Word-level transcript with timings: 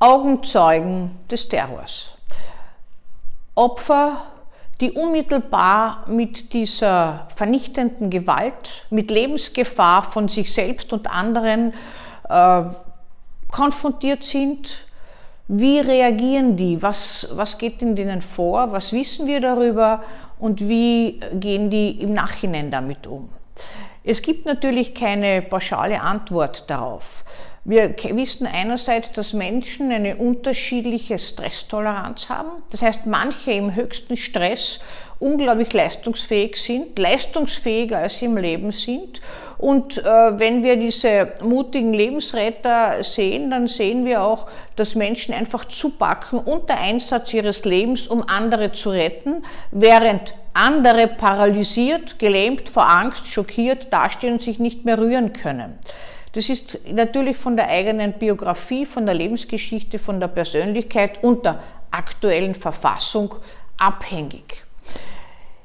Augenzeugen 0.00 1.18
des 1.28 1.48
Terrors. 1.48 2.14
Opfer, 3.56 4.22
die 4.80 4.92
unmittelbar 4.92 6.04
mit 6.06 6.52
dieser 6.52 7.26
vernichtenden 7.34 8.08
Gewalt, 8.08 8.86
mit 8.90 9.10
Lebensgefahr 9.10 10.04
von 10.04 10.28
sich 10.28 10.54
selbst 10.54 10.92
und 10.92 11.10
anderen 11.10 11.74
äh, 12.28 12.62
konfrontiert 13.50 14.22
sind. 14.22 14.86
Wie 15.48 15.80
reagieren 15.80 16.56
die? 16.56 16.80
Was, 16.80 17.26
was 17.32 17.58
geht 17.58 17.82
in 17.82 17.96
denen 17.96 18.20
vor? 18.20 18.70
Was 18.70 18.92
wissen 18.92 19.26
wir 19.26 19.40
darüber? 19.40 20.02
Und 20.38 20.68
wie 20.68 21.18
gehen 21.32 21.70
die 21.70 22.00
im 22.00 22.12
Nachhinein 22.12 22.70
damit 22.70 23.08
um? 23.08 23.30
Es 24.04 24.22
gibt 24.22 24.46
natürlich 24.46 24.94
keine 24.94 25.42
pauschale 25.42 26.00
Antwort 26.00 26.70
darauf. 26.70 27.24
Wir 27.68 27.94
wissen 28.16 28.46
einerseits, 28.46 29.12
dass 29.12 29.34
Menschen 29.34 29.92
eine 29.92 30.16
unterschiedliche 30.16 31.18
Stresstoleranz 31.18 32.30
haben. 32.30 32.62
Das 32.70 32.80
heißt, 32.80 33.04
manche 33.04 33.50
im 33.50 33.74
höchsten 33.74 34.16
Stress 34.16 34.80
unglaublich 35.18 35.70
leistungsfähig 35.74 36.56
sind, 36.56 36.98
leistungsfähiger 36.98 37.98
als 37.98 38.20
sie 38.20 38.24
im 38.24 38.38
Leben 38.38 38.70
sind. 38.70 39.20
Und 39.58 39.98
äh, 39.98 40.02
wenn 40.38 40.62
wir 40.62 40.76
diese 40.76 41.34
mutigen 41.42 41.92
Lebensretter 41.92 43.04
sehen, 43.04 43.50
dann 43.50 43.66
sehen 43.66 44.06
wir 44.06 44.22
auch, 44.22 44.46
dass 44.76 44.94
Menschen 44.94 45.34
einfach 45.34 45.66
zupacken 45.66 46.38
unter 46.38 46.80
Einsatz 46.80 47.34
ihres 47.34 47.66
Lebens, 47.66 48.06
um 48.06 48.26
andere 48.26 48.72
zu 48.72 48.88
retten, 48.88 49.44
während 49.72 50.32
andere 50.54 51.06
paralysiert, 51.06 52.18
gelähmt, 52.18 52.70
vor 52.70 52.88
Angst, 52.88 53.26
schockiert 53.26 53.92
dastehen 53.92 54.32
und 54.32 54.42
sich 54.42 54.58
nicht 54.58 54.86
mehr 54.86 54.98
rühren 54.98 55.34
können. 55.34 55.78
Das 56.32 56.48
ist 56.48 56.78
natürlich 56.90 57.36
von 57.36 57.56
der 57.56 57.68
eigenen 57.68 58.12
Biografie, 58.12 58.84
von 58.84 59.06
der 59.06 59.14
Lebensgeschichte, 59.14 59.98
von 59.98 60.20
der 60.20 60.28
Persönlichkeit 60.28 61.22
und 61.22 61.44
der 61.44 61.60
aktuellen 61.90 62.54
Verfassung 62.54 63.34
abhängig. 63.78 64.64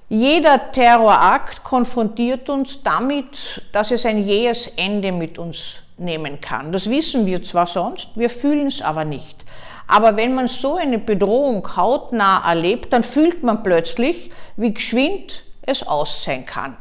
Jeder 0.10 0.72
Terrorakt 0.72 1.64
konfrontiert 1.64 2.50
uns 2.50 2.84
damit, 2.84 3.62
dass 3.72 3.92
es 3.92 4.06
ein 4.06 4.24
jähes 4.24 4.68
Ende 4.68 5.12
mit 5.12 5.40
uns 5.40 5.80
nehmen 5.98 6.40
kann. 6.40 6.72
Das 6.72 6.90
wissen 6.90 7.26
wir 7.26 7.42
zwar 7.42 7.68
sonst, 7.68 8.12
wir 8.16 8.30
fühlen 8.30 8.68
es 8.68 8.82
aber 8.82 9.06
nicht. 9.06 9.44
Aber 9.88 10.16
wenn 10.16 10.34
man 10.36 10.48
so 10.48 10.76
eine 10.76 11.00
Bedrohung 11.00 11.76
hautnah 11.76 12.48
erlebt, 12.48 12.94
dann 12.94 13.04
fühlt 13.04 13.44
man 13.44 13.64
plötzlich, 13.64 14.32
wie 14.56 14.74
geschwind 14.74 15.44
es 15.62 15.86
aus 15.86 16.24
sein 16.24 16.46
kann. 16.46 16.78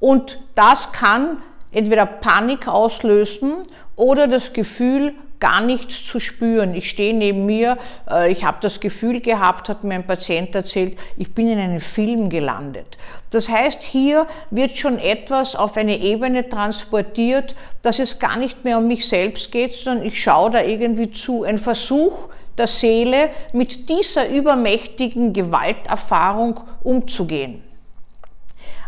Und 0.00 0.38
das 0.54 0.92
kann 0.92 1.42
entweder 1.72 2.06
Panik 2.06 2.68
auslösen 2.68 3.54
oder 3.96 4.28
das 4.28 4.52
Gefühl, 4.52 5.14
gar 5.42 5.60
nichts 5.60 6.06
zu 6.06 6.20
spüren. 6.20 6.72
Ich 6.72 6.88
stehe 6.88 7.12
neben 7.12 7.46
mir, 7.46 7.76
äh, 8.08 8.30
ich 8.30 8.44
habe 8.44 8.58
das 8.60 8.78
Gefühl 8.78 9.20
gehabt, 9.20 9.68
hat 9.68 9.82
mir 9.82 9.94
ein 9.94 10.06
Patient 10.06 10.54
erzählt, 10.54 10.96
ich 11.16 11.34
bin 11.34 11.48
in 11.48 11.58
einem 11.58 11.80
Film 11.80 12.30
gelandet. 12.30 12.96
Das 13.30 13.48
heißt, 13.48 13.82
hier 13.82 14.28
wird 14.50 14.78
schon 14.78 15.00
etwas 15.00 15.56
auf 15.56 15.76
eine 15.76 15.98
Ebene 15.98 16.48
transportiert, 16.48 17.56
dass 17.82 17.98
es 17.98 18.20
gar 18.20 18.36
nicht 18.36 18.62
mehr 18.62 18.78
um 18.78 18.86
mich 18.86 19.08
selbst 19.08 19.50
geht, 19.50 19.74
sondern 19.74 20.06
ich 20.06 20.22
schaue 20.22 20.52
da 20.52 20.62
irgendwie 20.62 21.10
zu. 21.10 21.42
Ein 21.42 21.58
Versuch 21.58 22.28
der 22.56 22.68
Seele, 22.68 23.30
mit 23.52 23.88
dieser 23.88 24.28
übermächtigen 24.28 25.32
Gewalterfahrung 25.32 26.60
umzugehen. 26.84 27.64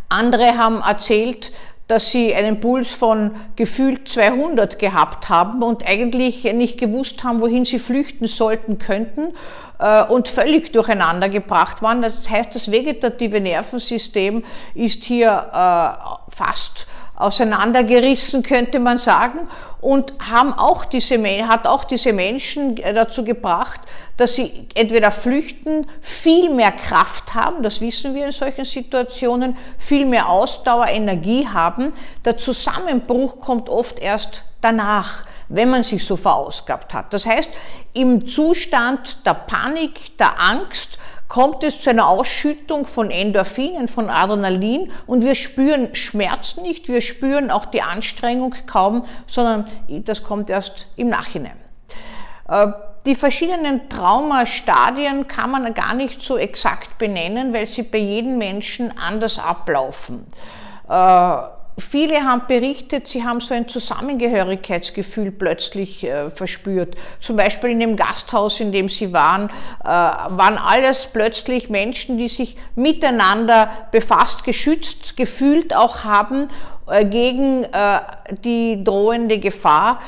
Andere 0.08 0.56
haben 0.56 0.82
erzählt, 0.82 1.52
dass 1.86 2.10
sie 2.10 2.34
einen 2.34 2.60
Puls 2.60 2.90
von 2.90 3.32
gefühlt 3.56 4.08
200 4.08 4.78
gehabt 4.78 5.28
haben 5.28 5.62
und 5.62 5.86
eigentlich 5.86 6.44
nicht 6.44 6.78
gewusst 6.78 7.24
haben, 7.24 7.40
wohin 7.40 7.64
sie 7.64 7.78
flüchten 7.78 8.26
sollten 8.26 8.78
könnten 8.78 9.34
äh, 9.78 10.02
und 10.04 10.28
völlig 10.28 10.72
durcheinander 10.72 11.28
gebracht 11.28 11.82
waren. 11.82 12.00
Das 12.00 12.28
heißt, 12.28 12.54
das 12.54 12.70
vegetative 12.70 13.40
Nervensystem 13.40 14.44
ist 14.74 15.04
hier 15.04 15.28
äh, 15.28 16.34
fast 16.34 16.86
auseinandergerissen, 17.16 18.42
könnte 18.42 18.80
man 18.80 18.98
sagen, 18.98 19.48
und 19.80 20.14
haben 20.18 20.52
auch 20.52 20.84
diese, 20.84 21.18
hat 21.46 21.66
auch 21.66 21.84
diese 21.84 22.12
Menschen 22.12 22.76
dazu 22.76 23.22
gebracht, 23.22 23.80
dass 24.16 24.34
sie 24.34 24.68
entweder 24.74 25.10
flüchten, 25.10 25.86
viel 26.00 26.50
mehr 26.50 26.72
Kraft 26.72 27.34
haben, 27.34 27.62
das 27.62 27.80
wissen 27.80 28.14
wir 28.14 28.26
in 28.26 28.32
solchen 28.32 28.64
Situationen, 28.64 29.56
viel 29.78 30.06
mehr 30.06 30.28
Ausdauer, 30.28 30.88
Energie 30.88 31.46
haben. 31.46 31.92
Der 32.24 32.36
Zusammenbruch 32.36 33.40
kommt 33.40 33.68
oft 33.68 33.98
erst 33.98 34.44
danach, 34.60 35.24
wenn 35.48 35.68
man 35.70 35.84
sich 35.84 36.04
so 36.04 36.16
verausgabt 36.16 36.94
hat. 36.94 37.12
Das 37.12 37.26
heißt, 37.26 37.50
im 37.92 38.26
Zustand 38.26 39.24
der 39.26 39.34
Panik, 39.34 40.16
der 40.18 40.40
Angst, 40.40 40.98
kommt 41.28 41.64
es 41.64 41.80
zu 41.80 41.90
einer 41.90 42.08
Ausschüttung 42.08 42.86
von 42.86 43.10
Endorphinen, 43.10 43.88
von 43.88 44.10
Adrenalin 44.10 44.92
und 45.06 45.24
wir 45.24 45.34
spüren 45.34 45.94
Schmerz 45.94 46.56
nicht, 46.56 46.88
wir 46.88 47.00
spüren 47.00 47.50
auch 47.50 47.64
die 47.64 47.82
Anstrengung 47.82 48.54
kaum, 48.66 49.04
sondern 49.26 49.66
das 49.88 50.22
kommt 50.22 50.50
erst 50.50 50.88
im 50.96 51.08
Nachhinein. 51.08 51.56
Äh, 52.48 52.68
die 53.06 53.14
verschiedenen 53.14 53.88
Traumastadien 53.90 55.28
kann 55.28 55.50
man 55.50 55.74
gar 55.74 55.94
nicht 55.94 56.22
so 56.22 56.38
exakt 56.38 56.96
benennen, 56.96 57.52
weil 57.52 57.66
sie 57.66 57.82
bei 57.82 57.98
jedem 57.98 58.38
Menschen 58.38 58.96
anders 58.96 59.38
ablaufen. 59.38 60.26
Viele 61.76 62.22
haben 62.22 62.42
berichtet, 62.46 63.08
sie 63.08 63.24
haben 63.24 63.40
so 63.40 63.52
ein 63.52 63.66
Zusammengehörigkeitsgefühl 63.66 65.32
plötzlich 65.32 66.04
äh, 66.04 66.30
verspürt. 66.30 66.94
Zum 67.18 67.36
Beispiel 67.36 67.70
in 67.70 67.80
dem 67.80 67.96
Gasthaus, 67.96 68.60
in 68.60 68.70
dem 68.70 68.88
sie 68.88 69.12
waren, 69.12 69.48
äh, 69.82 69.86
waren 69.86 70.56
alles 70.56 71.08
plötzlich 71.12 71.70
Menschen, 71.70 72.16
die 72.16 72.28
sich 72.28 72.56
miteinander 72.76 73.68
befasst, 73.90 74.44
geschützt, 74.44 75.16
gefühlt 75.16 75.74
auch 75.74 76.04
haben 76.04 76.46
äh, 76.86 77.04
gegen 77.04 77.64
äh, 77.64 77.98
die 78.44 78.84
drohende 78.84 79.40
Gefahr. 79.40 80.00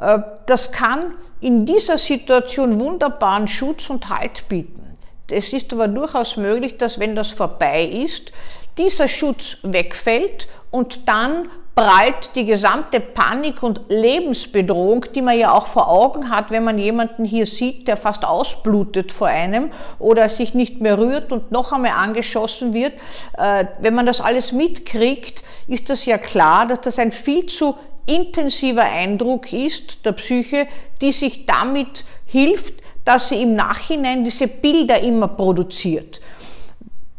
Äh, 0.00 0.20
das 0.46 0.70
kann 0.70 1.14
in 1.40 1.66
dieser 1.66 1.98
Situation 1.98 2.78
wunderbaren 2.78 3.48
Schutz 3.48 3.90
und 3.90 4.08
Halt 4.08 4.48
bieten. 4.48 4.96
Es 5.30 5.52
ist 5.52 5.72
aber 5.72 5.88
durchaus 5.88 6.36
möglich, 6.36 6.78
dass 6.78 6.98
wenn 7.00 7.14
das 7.14 7.30
vorbei 7.30 7.84
ist, 7.84 8.32
dieser 8.78 9.08
Schutz 9.08 9.58
wegfällt 9.62 10.48
und 10.70 11.08
dann 11.08 11.50
prallt 11.78 12.34
die 12.34 12.44
gesamte 12.44 12.98
Panik 12.98 13.62
und 13.62 13.82
Lebensbedrohung, 13.88 15.04
die 15.14 15.22
man 15.22 15.38
ja 15.38 15.52
auch 15.52 15.66
vor 15.66 15.88
Augen 15.88 16.28
hat, 16.28 16.50
wenn 16.50 16.64
man 16.64 16.76
jemanden 16.76 17.24
hier 17.24 17.46
sieht, 17.46 17.86
der 17.86 17.96
fast 17.96 18.24
ausblutet 18.24 19.12
vor 19.12 19.28
einem 19.28 19.70
oder 20.00 20.28
sich 20.28 20.54
nicht 20.54 20.80
mehr 20.80 20.98
rührt 20.98 21.30
und 21.30 21.52
noch 21.52 21.72
einmal 21.72 21.92
angeschossen 21.92 22.74
wird. 22.74 22.94
Äh, 23.36 23.66
wenn 23.80 23.94
man 23.94 24.06
das 24.06 24.20
alles 24.20 24.50
mitkriegt, 24.50 25.44
ist 25.68 25.88
das 25.88 26.04
ja 26.04 26.18
klar, 26.18 26.66
dass 26.66 26.80
das 26.80 26.98
ein 26.98 27.12
viel 27.12 27.46
zu 27.46 27.76
intensiver 28.06 28.82
Eindruck 28.84 29.52
ist 29.52 30.04
der 30.04 30.12
Psyche, 30.12 30.66
die 31.00 31.12
sich 31.12 31.46
damit 31.46 32.04
hilft, 32.26 32.74
dass 33.04 33.28
sie 33.28 33.40
im 33.40 33.54
Nachhinein 33.54 34.24
diese 34.24 34.48
Bilder 34.48 34.98
immer 35.00 35.28
produziert. 35.28 36.20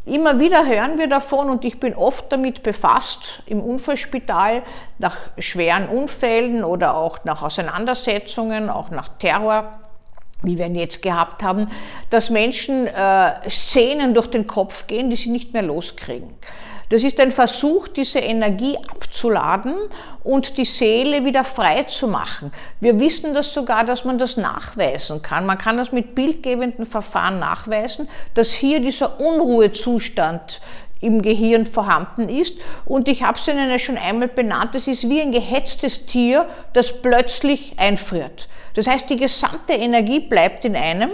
Immer 0.06 0.40
wieder 0.40 0.66
hören 0.66 0.98
wir 0.98 1.08
davon 1.08 1.50
und 1.50 1.64
ich 1.64 1.78
bin 1.78 1.94
oft 1.94 2.32
damit 2.32 2.62
befasst 2.62 3.42
im 3.46 3.60
Unfallspital 3.60 4.62
nach 4.98 5.16
schweren 5.38 5.88
Unfällen 5.88 6.64
oder 6.64 6.96
auch 6.96 7.24
nach 7.24 7.42
Auseinandersetzungen, 7.42 8.70
auch 8.70 8.90
nach 8.90 9.08
Terror 9.08 9.78
wie 10.42 10.58
wir 10.58 10.66
ihn 10.66 10.74
jetzt 10.74 11.02
gehabt 11.02 11.42
haben, 11.42 11.70
dass 12.10 12.30
Menschen 12.30 12.86
äh, 12.86 13.48
Szenen 13.48 14.14
durch 14.14 14.28
den 14.28 14.46
Kopf 14.46 14.86
gehen, 14.86 15.10
die 15.10 15.16
sie 15.16 15.30
nicht 15.30 15.52
mehr 15.52 15.62
loskriegen. 15.62 16.30
Das 16.90 17.04
ist 17.04 17.20
ein 17.20 17.30
Versuch, 17.30 17.86
diese 17.86 18.18
Energie 18.18 18.76
abzuladen 18.76 19.74
und 20.24 20.58
die 20.58 20.64
Seele 20.64 21.24
wieder 21.24 21.44
frei 21.44 21.84
zu 21.84 22.08
machen. 22.08 22.52
Wir 22.80 22.98
wissen 22.98 23.32
das 23.32 23.54
sogar, 23.54 23.84
dass 23.84 24.04
man 24.04 24.18
das 24.18 24.36
nachweisen 24.36 25.22
kann. 25.22 25.46
Man 25.46 25.56
kann 25.56 25.76
das 25.76 25.92
mit 25.92 26.16
bildgebenden 26.16 26.84
Verfahren 26.84 27.38
nachweisen, 27.38 28.08
dass 28.34 28.50
hier 28.50 28.80
dieser 28.80 29.20
Unruhezustand 29.20 30.60
im 31.00 31.22
Gehirn 31.22 31.64
vorhanden 31.64 32.28
ist. 32.28 32.58
Und 32.84 33.06
ich 33.06 33.22
habe 33.22 33.38
es 33.38 33.46
Ihnen 33.46 33.70
ja 33.70 33.78
schon 33.78 33.96
einmal 33.96 34.26
benannt, 34.26 34.74
es 34.74 34.88
ist 34.88 35.08
wie 35.08 35.20
ein 35.20 35.30
gehetztes 35.30 36.06
Tier, 36.06 36.48
das 36.72 37.00
plötzlich 37.00 37.74
einfriert. 37.76 38.48
Das 38.74 38.86
heißt, 38.86 39.10
die 39.10 39.16
gesamte 39.16 39.72
Energie 39.72 40.20
bleibt 40.20 40.64
in 40.64 40.76
einem 40.76 41.10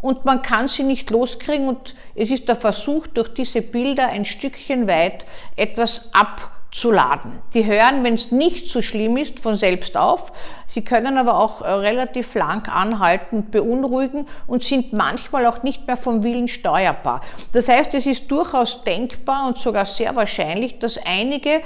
und 0.00 0.26
man 0.26 0.42
kann 0.42 0.68
sie 0.68 0.82
nicht 0.82 1.10
loskriegen 1.10 1.66
und 1.66 1.94
es 2.14 2.30
ist 2.30 2.46
der 2.46 2.56
Versuch, 2.56 3.06
durch 3.06 3.32
diese 3.32 3.62
Bilder 3.62 4.08
ein 4.08 4.26
Stückchen 4.26 4.86
weit 4.86 5.24
etwas 5.56 6.10
abzuladen. 6.12 7.38
Die 7.54 7.64
hören, 7.64 8.04
wenn 8.04 8.12
es 8.12 8.30
nicht 8.30 8.68
so 8.68 8.82
schlimm 8.82 9.16
ist, 9.16 9.40
von 9.40 9.56
selbst 9.56 9.96
auf. 9.96 10.30
Sie 10.68 10.82
können 10.82 11.16
aber 11.16 11.38
auch 11.38 11.62
äh, 11.62 11.70
relativ 11.70 12.34
lang 12.34 12.68
anhalten 12.68 13.50
beunruhigen 13.50 14.26
und 14.46 14.62
sind 14.62 14.92
manchmal 14.92 15.46
auch 15.46 15.62
nicht 15.62 15.86
mehr 15.86 15.96
vom 15.96 16.22
Willen 16.22 16.48
steuerbar. 16.48 17.22
Das 17.52 17.68
heißt, 17.68 17.94
es 17.94 18.04
ist 18.04 18.30
durchaus 18.30 18.84
denkbar 18.84 19.46
und 19.46 19.56
sogar 19.56 19.86
sehr 19.86 20.14
wahrscheinlich, 20.16 20.80
dass 20.80 20.98
einige 20.98 21.62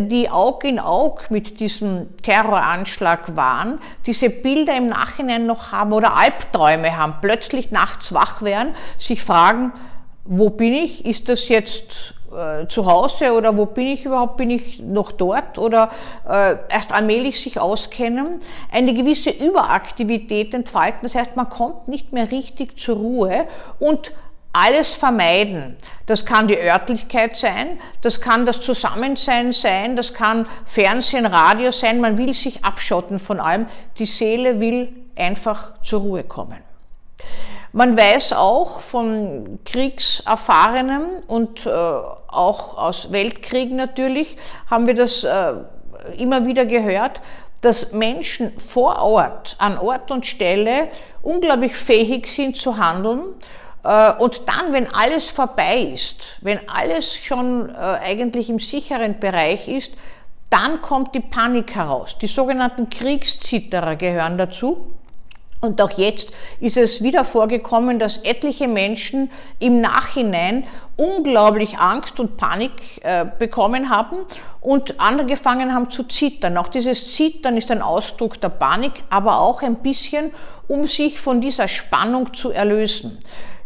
die 0.00 0.30
Aug 0.30 0.64
in 0.64 0.78
Aug 0.78 1.30
mit 1.30 1.60
diesem 1.60 2.08
Terroranschlag 2.22 3.36
waren, 3.36 3.78
diese 4.06 4.30
Bilder 4.30 4.76
im 4.76 4.88
Nachhinein 4.88 5.46
noch 5.46 5.72
haben 5.72 5.92
oder 5.92 6.16
Albträume 6.16 6.96
haben, 6.96 7.14
plötzlich 7.20 7.70
nachts 7.70 8.12
wach 8.12 8.42
werden, 8.42 8.74
sich 8.98 9.22
fragen, 9.22 9.72
wo 10.24 10.50
bin 10.50 10.72
ich? 10.72 11.04
Ist 11.04 11.28
das 11.28 11.48
jetzt 11.48 12.14
äh, 12.32 12.66
zu 12.68 12.86
Hause 12.86 13.32
oder 13.32 13.56
wo 13.56 13.66
bin 13.66 13.88
ich 13.88 14.04
überhaupt? 14.04 14.36
Bin 14.36 14.50
ich 14.50 14.80
noch 14.80 15.12
dort 15.12 15.58
oder 15.58 15.90
äh, 16.28 16.56
erst 16.68 16.92
allmählich 16.92 17.40
sich 17.40 17.58
auskennen? 17.58 18.40
Eine 18.70 18.94
gewisse 18.94 19.30
Überaktivität 19.30 20.54
entfalten, 20.54 21.00
das 21.02 21.14
heißt, 21.14 21.36
man 21.36 21.48
kommt 21.48 21.88
nicht 21.88 22.12
mehr 22.12 22.30
richtig 22.30 22.78
zur 22.78 22.96
Ruhe 22.96 23.46
und 23.80 24.12
alles 24.52 24.94
vermeiden. 24.94 25.76
Das 26.06 26.26
kann 26.26 26.48
die 26.48 26.58
Örtlichkeit 26.58 27.36
sein, 27.36 27.78
das 28.02 28.20
kann 28.20 28.44
das 28.44 28.60
Zusammensein 28.60 29.52
sein, 29.52 29.96
das 29.96 30.12
kann 30.12 30.46
Fernsehen, 30.66 31.26
Radio 31.26 31.70
sein. 31.70 32.00
Man 32.00 32.18
will 32.18 32.34
sich 32.34 32.64
abschotten 32.64 33.18
von 33.18 33.40
allem. 33.40 33.66
Die 33.98 34.06
Seele 34.06 34.60
will 34.60 34.92
einfach 35.16 35.80
zur 35.82 36.00
Ruhe 36.00 36.24
kommen. 36.24 36.58
Man 37.74 37.96
weiß 37.96 38.34
auch 38.34 38.80
von 38.80 39.58
Kriegserfahrenen 39.64 41.22
und 41.26 41.64
äh, 41.64 41.70
auch 41.70 42.76
aus 42.76 43.12
Weltkriegen 43.12 43.76
natürlich, 43.76 44.36
haben 44.70 44.86
wir 44.86 44.94
das 44.94 45.24
äh, 45.24 45.54
immer 46.18 46.44
wieder 46.44 46.66
gehört, 46.66 47.22
dass 47.62 47.92
Menschen 47.92 48.52
vor 48.58 49.00
Ort, 49.00 49.56
an 49.58 49.78
Ort 49.78 50.10
und 50.10 50.26
Stelle 50.26 50.88
unglaublich 51.22 51.74
fähig 51.74 52.26
sind 52.26 52.56
zu 52.56 52.76
handeln 52.76 53.22
und 53.82 54.42
dann, 54.46 54.72
wenn 54.72 54.92
alles 54.94 55.30
vorbei 55.30 55.78
ist, 55.78 56.36
wenn 56.40 56.68
alles 56.68 57.16
schon 57.16 57.68
äh, 57.68 57.72
eigentlich 57.72 58.48
im 58.48 58.60
sicheren 58.60 59.18
Bereich 59.18 59.66
ist, 59.66 59.94
dann 60.50 60.82
kommt 60.82 61.14
die 61.14 61.20
Panik 61.20 61.74
heraus. 61.74 62.18
Die 62.18 62.26
sogenannten 62.26 62.90
Kriegszitterer 62.90 63.96
gehören 63.96 64.38
dazu. 64.38 64.92
Und 65.60 65.80
auch 65.80 65.92
jetzt 65.92 66.32
ist 66.60 66.76
es 66.76 67.02
wieder 67.02 67.24
vorgekommen, 67.24 67.98
dass 67.98 68.18
etliche 68.18 68.68
Menschen 68.68 69.30
im 69.60 69.80
Nachhinein 69.80 70.64
unglaublich 70.96 71.78
Angst 71.78 72.20
und 72.20 72.36
Panik 72.36 72.72
äh, 73.02 73.24
bekommen 73.38 73.88
haben 73.88 74.18
und 74.60 75.00
angefangen 75.00 75.72
haben 75.72 75.90
zu 75.90 76.04
zittern. 76.04 76.58
Auch 76.58 76.68
dieses 76.68 77.14
Zittern 77.14 77.56
ist 77.56 77.70
ein 77.70 77.80
Ausdruck 77.80 78.40
der 78.40 78.48
Panik, 78.48 79.04
aber 79.08 79.40
auch 79.40 79.62
ein 79.62 79.76
bisschen, 79.76 80.32
um 80.68 80.86
sich 80.86 81.18
von 81.18 81.40
dieser 81.40 81.68
Spannung 81.68 82.34
zu 82.34 82.50
erlösen 82.50 83.18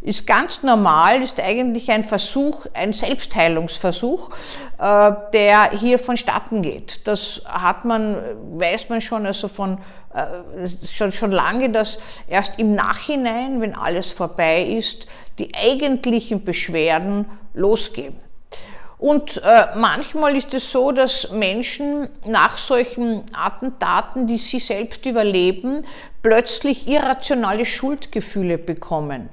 ist 0.06 0.25
ganz 0.25 0.62
normal, 0.62 1.20
ist 1.20 1.41
eigentlich 1.41 1.91
ein 1.91 2.05
Versuch, 2.05 2.67
ein 2.75 2.93
Selbstheilungsversuch, 2.93 4.31
äh, 4.79 5.12
der 5.32 5.73
hier 5.73 5.99
vonstatten 5.99 6.62
geht. 6.62 7.06
Das 7.08 7.43
hat 7.44 7.85
man, 7.85 8.17
weiß 8.53 8.88
man 8.88 9.00
schon, 9.00 9.26
also 9.26 9.49
von 9.49 9.79
äh, 10.14 10.69
schon, 10.88 11.11
schon 11.11 11.32
lange, 11.32 11.70
dass 11.70 11.99
erst 12.29 12.61
im 12.61 12.76
Nachhinein, 12.76 13.61
wenn 13.61 13.75
alles 13.75 14.12
vorbei 14.12 14.62
ist, 14.62 15.08
die 15.41 15.53
eigentlichen 15.55 16.44
Beschwerden 16.44 17.26
losgehen. 17.53 18.14
Und 18.99 19.43
äh, 19.44 19.67
manchmal 19.75 20.37
ist 20.37 20.55
es 20.55 20.70
so, 20.70 20.93
dass 20.93 21.32
Menschen 21.32 22.08
nach 22.25 22.56
solchen 22.56 23.25
Attentaten, 23.35 24.29
die 24.29 24.38
sie 24.38 24.61
selbst 24.61 25.05
überleben, 25.05 25.85
plötzlich 26.23 26.88
irrationale 26.88 27.67
Schuldgefühle 27.67 28.56
bekommen. 28.56 29.29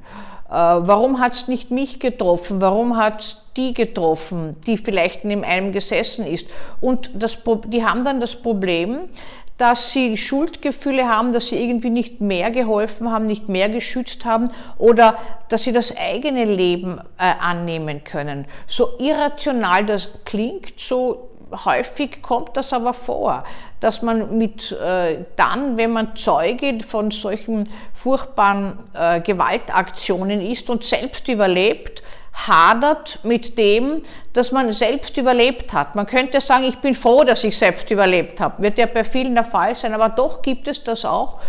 Äh, 0.54 0.56
warum 0.56 1.20
hat 1.20 1.34
es 1.34 1.48
nicht 1.48 1.72
mich 1.72 2.00
getroffen? 2.00 2.62
Warum 2.62 2.96
hat 2.96 3.22
es 3.22 3.42
die 3.58 3.74
getroffen, 3.74 4.56
die 4.68 4.78
vielleicht 4.78 5.26
neben 5.26 5.44
einem 5.44 5.72
gesessen 5.72 6.28
ist? 6.28 6.48
Und 6.80 7.10
das, 7.16 7.40
die 7.68 7.84
haben 7.84 8.06
dann 8.06 8.20
das 8.20 8.36
Problem, 8.36 9.10
dass 9.58 9.92
sie 9.92 10.16
Schuldgefühle 10.16 11.08
haben, 11.08 11.32
dass 11.34 11.50
sie 11.50 11.64
irgendwie 11.64 11.90
nicht 11.90 12.22
mehr 12.22 12.52
geholfen 12.52 13.12
haben, 13.12 13.26
nicht 13.26 13.50
mehr 13.50 13.70
geschützt 13.70 14.26
haben 14.26 14.52
oder 14.78 15.16
dass 15.50 15.64
sie 15.64 15.72
das 15.72 15.96
eigene 15.98 16.46
Leben 16.46 17.00
äh, 17.18 17.34
annehmen 17.40 18.04
können. 18.04 18.46
So 18.68 18.90
irrational 19.00 19.86
das 19.86 20.10
klingt, 20.24 20.80
so 20.80 21.30
häufig 21.66 22.22
kommt 22.22 22.56
das 22.58 22.74
aber 22.74 22.94
vor, 22.94 23.44
dass 23.80 24.02
man 24.02 24.38
mit 24.38 24.72
äh, 24.72 25.20
dann, 25.36 25.78
wenn 25.78 25.92
man 25.92 26.16
Zeuge 26.16 26.80
von 26.82 27.12
solchen 27.12 27.64
furchtbaren 27.94 28.78
äh, 28.94 29.22
Gewaltaktionen 29.22 30.42
ist 30.42 30.70
und 30.70 30.84
selbst 30.84 31.28
überlebt, 31.28 32.04
hadert 32.34 33.20
mit 33.24 33.58
dem, 33.58 34.02
dass 34.34 34.52
man 34.52 34.74
selbst 34.74 35.18
überlebt 35.18 35.72
hat. 35.72 35.96
Man 35.96 36.06
könnte 36.06 36.42
sagen, 36.42 36.64
ich 36.64 36.78
bin 36.80 36.96
froh, 36.96 37.24
dass 37.24 37.44
ich 37.44 37.58
selbst 37.58 37.92
überlebt 37.92 38.40
habe. 38.40 38.62
Wird 38.62 38.78
ja 38.78 38.88
bei 38.88 39.04
vielen 39.04 39.36
der 39.36 39.44
Fall 39.44 39.76
sein, 39.76 39.94
aber 39.94 40.10
doch 40.10 40.42
gibt 40.42 40.68
es 40.68 40.84
das 40.84 41.06
auch. 41.06 41.40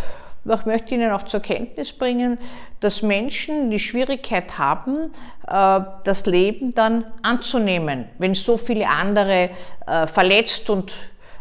Ich 0.45 0.67
möchte 0.67 0.95
Ihnen 0.95 1.11
auch 1.11 1.23
zur 1.23 1.41
Kenntnis 1.41 1.93
bringen, 1.93 2.39
dass 2.81 3.01
Menschen 3.01 3.71
die 3.71 3.81
Schwierigkeit 3.81 4.59
haben, 4.59 5.15
äh, 5.49 5.81
das 6.05 6.27
Leben 6.27 6.75
dann 6.75 7.05
anzunehmen, 7.23 8.07
wenn 8.19 8.35
so 8.35 8.57
viele 8.59 8.89
andere 8.89 9.51
äh, 9.87 10.07
verletzt 10.07 10.69
und 10.69 10.93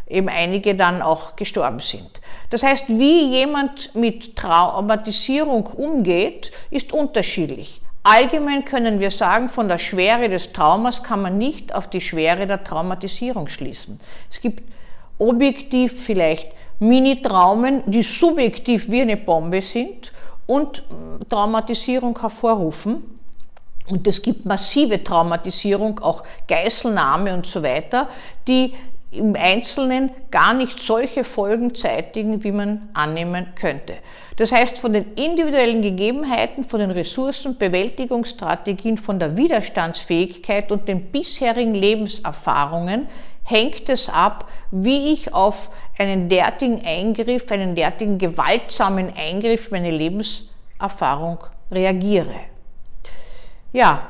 eben 0.07 0.29
einige 0.29 0.75
dann 0.75 1.01
auch 1.01 1.35
gestorben 1.35 1.79
sind. 1.79 2.21
Das 2.49 2.63
heißt, 2.63 2.87
wie 2.87 3.27
jemand 3.27 3.93
mit 3.95 4.35
Traumatisierung 4.35 5.65
umgeht, 5.67 6.51
ist 6.69 6.93
unterschiedlich. 6.93 7.81
Allgemein 8.03 8.65
können 8.65 8.99
wir 8.99 9.11
sagen, 9.11 9.47
von 9.47 9.69
der 9.69 9.79
Schwere 9.79 10.29
des 10.29 10.51
Traumas 10.51 11.03
kann 11.03 11.21
man 11.21 11.37
nicht 11.37 11.73
auf 11.73 11.89
die 11.89 12.01
Schwere 12.01 12.45
der 12.45 12.63
Traumatisierung 12.63 13.47
schließen. 13.47 13.97
Es 14.29 14.41
gibt 14.41 14.61
objektiv 15.19 16.03
vielleicht 16.03 16.51
Mini-Traumen, 16.79 17.83
die 17.85 18.03
subjektiv 18.03 18.89
wie 18.91 19.01
eine 19.01 19.17
Bombe 19.17 19.61
sind 19.61 20.11
und 20.45 20.83
Traumatisierung 21.29 22.19
hervorrufen. 22.19 23.03
Und 23.87 24.07
es 24.07 24.21
gibt 24.21 24.45
massive 24.45 25.03
Traumatisierung, 25.03 25.99
auch 25.99 26.23
Geiselnahme 26.47 27.33
und 27.33 27.45
so 27.45 27.61
weiter, 27.63 28.07
die 28.47 28.73
im 29.11 29.35
Einzelnen 29.35 30.11
gar 30.31 30.53
nicht 30.53 30.79
solche 30.79 31.23
Folgen 31.23 31.75
zeitigen, 31.75 32.43
wie 32.43 32.51
man 32.51 32.89
annehmen 32.93 33.47
könnte. 33.55 33.95
Das 34.37 34.51
heißt, 34.51 34.79
von 34.79 34.93
den 34.93 35.13
individuellen 35.13 35.81
Gegebenheiten, 35.83 36.63
von 36.63 36.79
den 36.79 36.89
Ressourcen, 36.89 37.57
Bewältigungsstrategien, 37.57 38.97
von 38.97 39.19
der 39.19 39.37
Widerstandsfähigkeit 39.37 40.71
und 40.71 40.87
den 40.87 41.11
bisherigen 41.11 41.75
Lebenserfahrungen 41.75 43.07
hängt 43.43 43.89
es 43.89 44.09
ab, 44.09 44.49
wie 44.71 45.13
ich 45.13 45.33
auf 45.33 45.69
einen 45.97 46.29
derartigen 46.29 46.83
Eingriff, 46.85 47.51
einen 47.51 47.75
derartigen 47.75 48.17
gewaltsamen 48.17 49.13
Eingriff, 49.15 49.71
meine 49.71 49.91
Lebenserfahrung 49.91 51.39
reagiere. 51.71 52.35
Ja, 53.71 54.07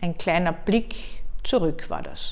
ein 0.00 0.16
kleiner 0.16 0.52
Blick 0.52 0.94
zurück 1.42 1.88
war 1.90 2.02
das. 2.02 2.28